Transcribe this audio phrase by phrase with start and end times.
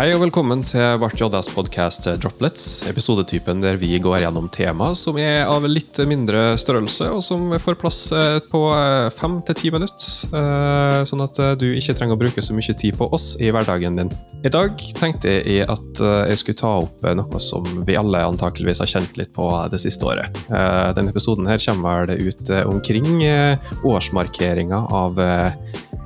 [0.00, 5.18] Hei og velkommen til Bart JS podkast Droplets, episodetypen der vi går gjennom tema som
[5.20, 9.74] er av litt mindre størrelse, og som får plass eh, på eh, fem til ti
[9.74, 13.52] minutter, eh, sånn at du ikke trenger å bruke så mye tid på oss i
[13.52, 14.16] hverdagen din.
[14.40, 18.94] I dag tenkte jeg at jeg skulle ta opp noe som vi alle antakeligvis har
[18.96, 20.32] kjent litt på det siste året.
[20.48, 23.20] Denne episoden her kommer det ut omkring
[23.84, 25.20] årsmarkeringa av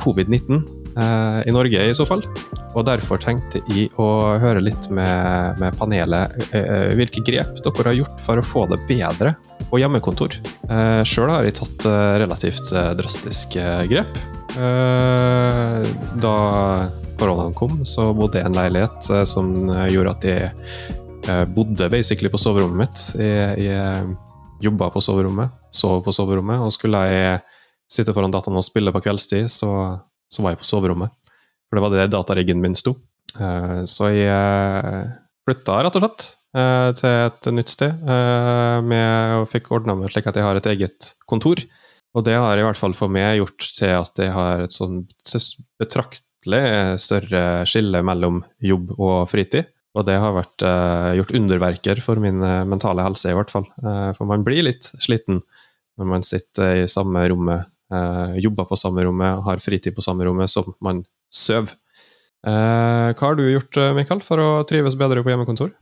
[0.00, 2.24] covid-19 i Norge, i så fall.
[2.72, 4.08] Og derfor tenkte jeg å
[4.40, 8.80] høre litt med, med panelet eh, hvilke grep dere har gjort for å få det
[8.88, 9.34] bedre
[9.68, 10.38] på hjemmekontor.
[10.68, 14.20] Eh, Sjøl har jeg tatt eh, relativt eh, drastiske grep.
[14.56, 15.92] Eh,
[16.22, 16.36] da
[17.20, 19.52] koronaen kom, så bodde jeg i en leilighet eh, som
[19.92, 23.02] gjorde at jeg bodde basically på soverommet mitt.
[23.20, 24.14] Jeg, jeg
[24.64, 27.42] jobba på soverommet, sov på soverommet, og skulle jeg
[27.92, 29.70] sitte foran dataen og spille på kveldstid, så,
[30.32, 31.12] så var jeg på soverommet.
[31.68, 32.96] For det var det datariggen min sto.
[33.40, 35.12] Eh, så jeg eh,
[35.48, 36.26] flytta rett og slett
[36.58, 41.14] eh, til et nytt sted, og fikk ordna meg slik at jeg har et eget
[41.30, 41.62] kontor.
[42.12, 45.06] Og det har i hvert fall for meg gjort til at jeg har et sånn
[45.80, 46.64] betraktelig
[47.00, 49.70] større skille mellom jobb og fritid.
[49.96, 50.64] Og det har vært
[51.16, 53.64] gjort underverker for min mentale helse, i hvert fall.
[54.16, 55.40] for man blir litt sliten
[56.00, 57.68] når man sitter i samme rommet,
[58.40, 61.74] jobber på samme rommet, har fritid på samme rommet som man søv.
[62.42, 65.72] Eh, hva har du gjort, eh, Mikael, for å trives bedre på hjemmekontor?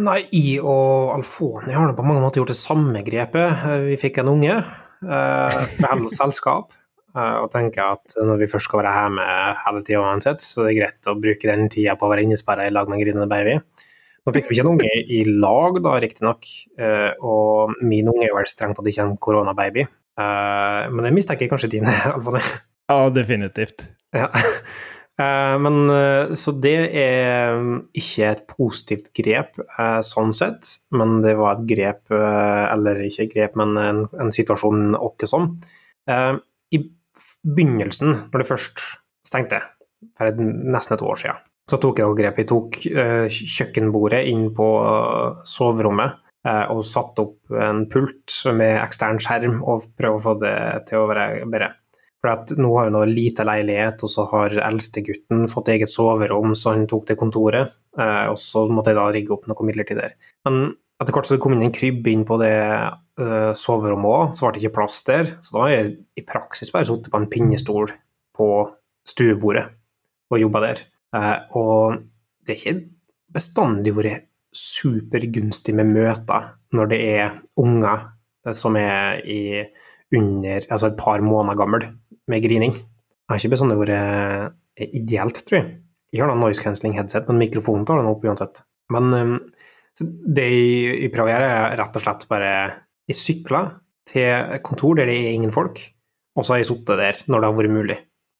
[0.00, 3.66] Nei, jeg og Alfoni har på mange måter gjort det samme grepet.
[3.84, 4.54] Vi fikk en unge
[5.02, 6.72] fra Hellos selskap,
[7.14, 9.26] uh, og tenker at når vi først skal være hjemme
[9.66, 12.64] hele tida uansett, så det er greit å bruke den tida på å være innesperra
[12.64, 13.58] i lag med en grinende baby.
[14.24, 16.48] Nå fikk vi ikke en unge i lag, da, riktignok,
[17.20, 19.84] og min unge er vel strengt tatt ikke en koronababy.
[20.18, 22.40] Men jeg mistenker kanskje din, Alfoni?
[22.88, 23.84] Ja, definitivt.
[24.16, 24.30] Ja.
[25.18, 27.56] Uh, men, uh, så det er
[27.90, 29.58] ikke et positivt grep
[30.06, 34.94] sånn sett, men det var et grep, eller ikke et grep, men en, en situasjon
[34.98, 35.50] åkke sånn.
[36.08, 36.80] I
[37.42, 38.84] begynnelsen, når det først
[39.26, 39.60] stengte,
[40.16, 42.38] for et, nesten et år siden, så tok jeg grep.
[42.40, 44.68] Jeg tok kjøkkenbordet inn på
[45.44, 46.16] soverommet
[46.46, 50.54] og satt opp en pult med ekstern skjerm og prøvde å få det
[50.88, 51.72] til å være bedre.
[52.18, 56.74] For nå har hun en lite leilighet, og så har eldstegutten fått eget soverom, så
[56.74, 57.76] han tok det kontoret.
[57.98, 60.16] Eh, og så måtte jeg da rigge opp noe midlertidig der.
[60.48, 64.32] Men etter hvert så det kom inn en krybbe inn på det uh, soverommet òg,
[64.34, 65.30] så ble det ikke plass der.
[65.38, 67.92] Så da har jeg i praksis bare sittet på en pinnestol
[68.34, 68.48] på
[69.06, 69.68] stuebordet
[70.34, 70.82] og jobba der.
[71.56, 72.00] Og
[72.42, 72.80] det er ikke
[73.38, 78.06] bestandig vært supergunstig med møter når det er unger
[78.56, 79.40] som er i
[80.14, 81.84] under, altså et par måneder gammel
[82.28, 82.72] med grining.
[82.72, 85.74] Det har ikke bestandig vært eh, ideelt, tror jeg.
[86.12, 88.62] Jeg har da noise cancelling headset, men mikrofonen tar den opp uansett.
[88.94, 89.34] Men um,
[90.00, 92.52] det jeg prøver å gjøre, er rett og slett bare
[93.08, 93.72] Jeg sykler
[94.08, 95.80] til kontor der det er ingen folk,
[96.36, 97.98] og så har jeg sittet der når det har vært mulig.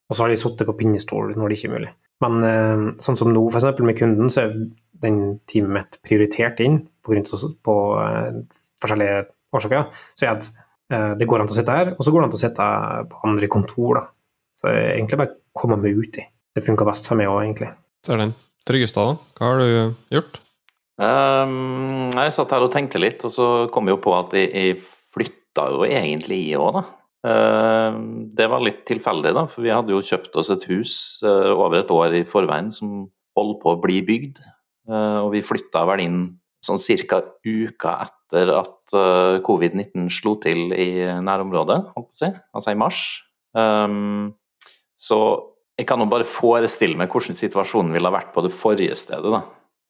[0.09, 1.91] Og så har jeg sittet på pinnestol når det ikke er mulig.
[2.25, 3.69] Men um, sånn som nå, f.eks.
[3.85, 4.55] med kunden, så er
[5.03, 9.21] den teamet mitt prioritert inn på, grunn av, på uh, forskjellige
[9.55, 9.87] årsaker.
[10.13, 10.49] Så jeg at
[10.89, 12.43] Eh, det går an til å sitte her, og så går det an til å
[12.43, 12.67] sitte
[13.11, 14.01] på andre kontor.
[14.01, 14.05] da.
[14.57, 16.25] Så jeg egentlig bare komme meg ut i.
[16.55, 17.71] Det funka best for meg òg, egentlig.
[18.05, 20.41] Så er den Tryggestad, hva har du gjort?
[20.99, 24.49] Um, jeg satt her og tenkte litt, og så kom jeg jo på at jeg,
[24.51, 24.81] jeg
[25.15, 26.83] flytta jo egentlig i år, da.
[27.19, 27.95] Uh,
[28.35, 30.93] det var litt tilfeldig, da, for vi hadde jo kjøpt oss et hus
[31.23, 33.07] uh, over et år i forveien som
[33.39, 34.43] holdt på å bli bygd.
[34.89, 36.21] Uh, og vi flytta vel inn
[36.65, 37.21] sånn ca.
[37.45, 40.89] uka etter at uh, covid-19 slo til i
[41.23, 43.03] nærområdet, holdt på å si, altså i mars.
[43.53, 44.33] Um,
[44.99, 45.19] så
[45.79, 49.29] jeg kan jo bare forestille meg hvordan situasjonen ville ha vært på det forrige stedet,
[49.31, 49.45] da,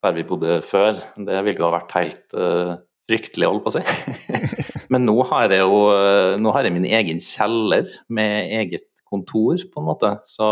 [0.05, 0.99] der vi bodde før.
[1.15, 2.75] Det ville jo ha vært helt uh,
[3.09, 4.37] fryktelig, holdt på å si.
[4.93, 5.81] Men nå har jeg jo
[6.41, 10.13] nå har jeg min egen kjeller med eget kontor, på en måte.
[10.29, 10.45] Så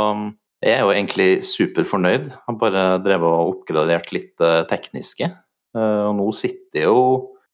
[0.63, 2.31] jeg er jo egentlig superfornøyd.
[2.47, 5.29] Har bare drevet og oppgradert litt uh, tekniske.
[5.77, 7.01] Eh, og nå sitter jeg jo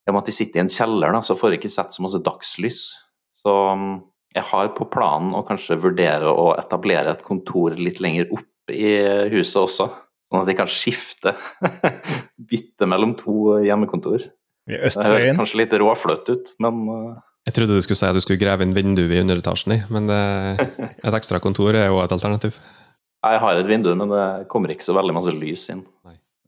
[0.03, 1.95] I og med at jeg sitter i en kjeller, da, så får jeg ikke sett
[1.95, 2.81] så masse dagslys.
[3.33, 3.93] Så mm,
[4.35, 8.95] jeg har på planen å kanskje vurdere å etablere et kontor litt lenger opp i
[9.33, 9.87] huset også.
[10.31, 11.35] Sånn at jeg kan skifte.
[12.51, 14.27] Bytte mellom to hjemmekontor.
[14.67, 17.15] I Det høres kanskje litt råfløtt ut, men eh,
[17.49, 20.07] Jeg trodde du skulle si at du skulle grave inn vindu i underetasjen i, men
[20.07, 20.21] det,
[21.07, 22.59] et ekstra kontor er jo et alternativ.
[23.23, 25.85] Jeg har et vindu, men det kommer ikke så veldig masse lys inn.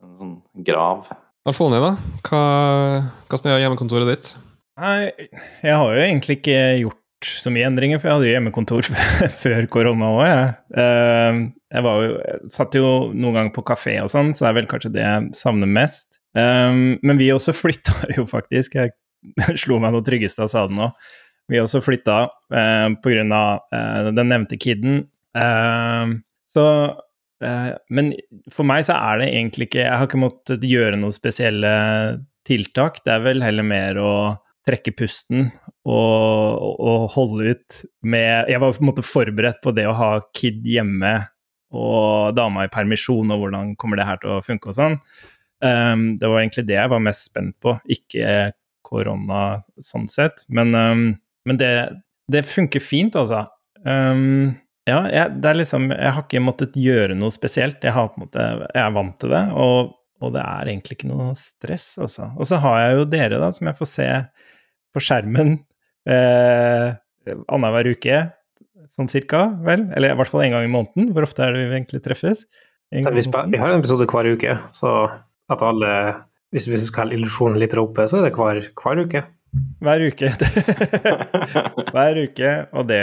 [0.03, 0.35] En sånn
[0.67, 1.07] grav.
[1.47, 1.93] Alfoni, da?
[2.25, 2.41] Hva,
[3.29, 4.31] hvordan er hjemmekontoret ditt?
[4.81, 5.11] Nei,
[5.63, 8.89] jeg har jo egentlig ikke gjort så mye endringer, for jeg hadde jo hjemmekontor
[9.43, 10.49] før korona òg, jeg.
[10.83, 11.39] Eh,
[11.75, 14.57] jeg var jo, jeg satt jo noen ganger på kafé og sånn, så det er
[14.59, 16.19] vel kanskje det jeg savner mest.
[16.35, 18.95] Eh, men vi også flytta jo faktisk, jeg
[19.63, 20.91] slo meg noe tryggeste av saden nå.
[21.51, 22.23] Vi også flytta
[22.57, 23.43] eh, pga.
[23.77, 25.03] Eh, den nevnte kiden.
[25.37, 26.15] Eh,
[26.55, 26.65] så
[27.43, 28.13] eh, Men
[28.53, 31.75] for meg så er det egentlig ikke Jeg har ikke måttet gjøre noen spesielle
[32.45, 33.01] tiltak.
[33.05, 34.11] Det er vel heller mer å
[34.65, 35.47] trekke pusten
[35.85, 40.11] og, og holde ut med Jeg var på en måte forberedt på det å ha
[40.37, 41.17] kid hjemme
[41.75, 44.97] og dama i permisjon, og hvordan kommer det her til å funke og sånn.
[45.63, 48.53] Um, det var egentlig det jeg var mest spent på, ikke
[48.85, 49.41] korona
[49.81, 50.45] sånn sett.
[50.47, 51.05] Men, um,
[51.47, 51.71] men det,
[52.31, 53.43] det, funker fint, altså.
[53.83, 54.53] Um,
[54.85, 57.81] ja, jeg, det er liksom Jeg har ikke måttet gjøre noe spesielt.
[57.81, 60.99] Jeg, har på en måte, jeg er vant til det, og, og det er egentlig
[60.99, 62.29] ikke noe stress, altså.
[62.37, 64.09] Og så har jeg jo dere, da, som jeg får se
[64.95, 65.55] på skjermen
[66.07, 66.93] eh,
[67.25, 68.21] annenhver uke,
[68.93, 69.87] sånn cirka, vel?
[69.97, 71.09] Eller i hvert fall en gang i måneden.
[71.15, 72.45] Hvor ofte er det vi egentlig treffes?
[72.93, 74.95] Vi, vi, har en episode hver uke, så
[75.51, 75.89] at alle
[76.53, 79.25] Hvis vi skal ha illusjonen litt oppe, så er det hver, hver uke.
[79.83, 80.29] Hver uke.
[81.95, 83.01] hver uke, og det,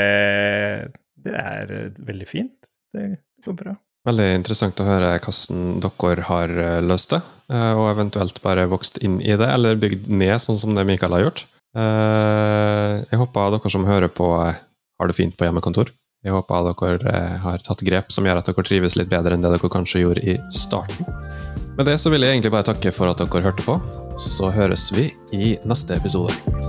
[1.25, 1.73] det er
[2.03, 2.57] veldig fint.
[2.93, 3.09] Det
[3.45, 3.77] går bra.
[4.09, 7.21] Veldig interessant å høre hvordan dere har eh, løst det,
[7.55, 11.15] eh, og eventuelt bare vokst inn i det, eller bygd ned, sånn som det Mikael
[11.15, 11.45] har gjort.
[11.79, 15.95] Eh, jeg håper dere som hører på, har det fint på hjemmekontor.
[16.23, 19.55] Jeg håper dere har tatt grep som gjør at dere trives litt bedre enn det
[19.55, 21.07] dere kanskje gjorde i starten.
[21.79, 23.79] Med det så vil jeg egentlig bare takke for at dere hørte på.
[24.19, 26.62] Så høres vi i neste episode.